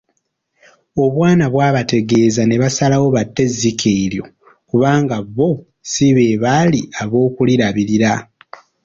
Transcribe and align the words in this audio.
Obwana 1.03 1.45
bwabategeeza 1.53 2.41
ne 2.45 2.55
basalawo 2.63 3.07
batte 3.15 3.41
ezzike 3.47 3.89
eryo 4.03 4.23
kubanga 4.69 5.15
bo 5.35 5.51
si 5.91 6.05
beebaali 6.15 6.81
ab’okulirabirira. 7.01 8.11